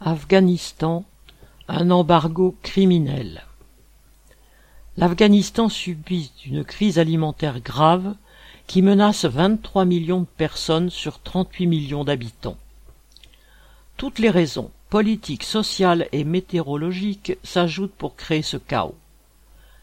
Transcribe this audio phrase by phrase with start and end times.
[0.00, 1.04] Afghanistan,
[1.68, 3.44] un embargo criminel.
[4.96, 8.16] L'Afghanistan subit une crise alimentaire grave
[8.66, 12.56] qui menace 23 millions de personnes sur 38 millions d'habitants.
[13.96, 18.96] Toutes les raisons politiques, sociales et météorologiques s'ajoutent pour créer ce chaos.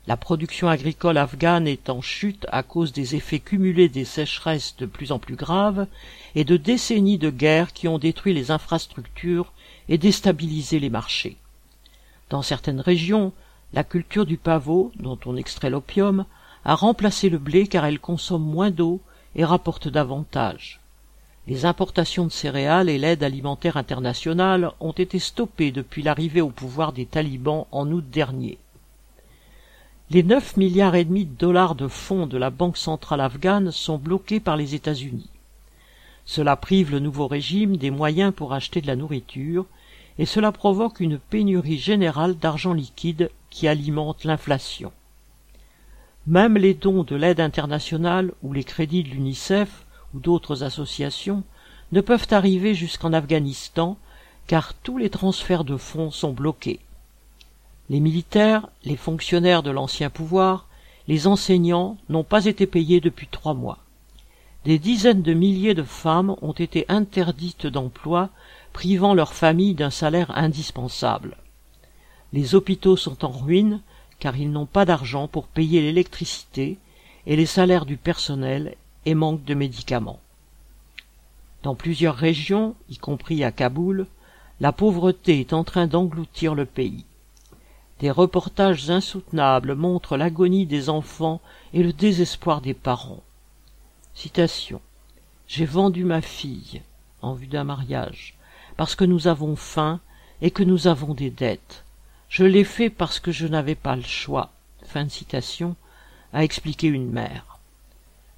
[0.07, 4.88] La production agricole afghane est en chute à cause des effets cumulés des sécheresses de
[4.88, 5.86] plus en plus graves
[6.33, 9.54] et de décennies de guerre qui ont détruit les infrastructures
[9.89, 11.37] et déstabilisé les marchés.
[12.32, 13.32] Dans certaines régions,
[13.73, 16.25] la culture du pavot, dont on extrait l'opium,
[16.65, 19.01] a remplacé le blé car elle consomme moins d'eau
[19.36, 20.79] et rapporte davantage.
[21.45, 26.92] Les importations de céréales et l'aide alimentaire internationale ont été stoppées depuis l'arrivée au pouvoir
[26.92, 28.57] des talibans en août dernier.
[30.14, 33.97] Les neuf milliards et demi de dollars de fonds de la Banque centrale afghane sont
[33.97, 35.30] bloqués par les États-Unis.
[36.25, 39.66] Cela prive le nouveau régime des moyens pour acheter de la nourriture,
[40.20, 44.92] et cela provoque une pénurie générale d'argent liquide qui alimente l'inflation.
[46.28, 51.45] Même les dons de l'aide internationale ou les crédits de l'UNICEF ou d'autres associations
[51.94, 53.98] ne peuvent arriver jusqu'en Afghanistan
[54.45, 56.82] car tous les transferts de fonds sont bloqués.
[57.92, 60.66] Les militaires, les fonctionnaires de l'ancien pouvoir,
[61.09, 63.80] les enseignants n'ont pas été payés depuis trois mois.
[64.64, 68.30] Des dizaines de milliers de femmes ont été interdites d'emploi,
[68.72, 71.36] privant leurs familles d'un salaire indispensable.
[72.31, 73.81] Les hôpitaux sont en ruine
[74.20, 76.78] car ils n'ont pas d'argent pour payer l'électricité
[77.28, 80.22] et les salaires du personnel et manquent de médicaments.
[81.64, 84.08] Dans plusieurs régions, y compris à Kaboul,
[84.61, 87.03] la pauvreté est en train d'engloutir le pays.
[88.02, 91.40] Des reportages insoutenables montrent l'agonie des enfants
[91.72, 93.22] et le désespoir des parents.
[94.16, 94.82] Citation.
[95.48, 96.82] J'ai vendu ma fille
[97.22, 98.34] en vue d'un mariage
[98.76, 100.00] parce que nous avons faim
[100.42, 101.84] et que nous avons des dettes.
[102.28, 104.50] Je l'ai fait parce que je n'avais pas le choix.
[104.84, 105.76] Fin de citation,
[106.34, 107.60] a expliqué une mère.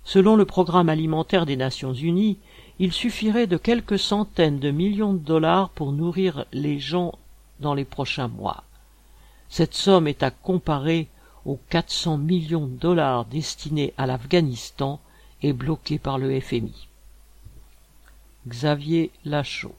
[0.03, 2.38] Selon le programme alimentaire des Nations Unies,
[2.79, 7.18] il suffirait de quelques centaines de millions de dollars pour nourrir les gens
[7.62, 8.66] dans les prochains mois.
[9.49, 11.09] Cette somme est à comparer
[11.45, 14.99] aux 400 millions de dollars destinés à l'Afghanistan
[15.41, 16.87] et bloqués par le FMI.
[18.47, 19.75] Xavier Lachaud